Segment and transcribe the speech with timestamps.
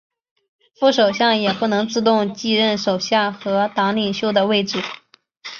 [0.79, 4.79] 副首相也不能自动继任首相和党领袖的位置。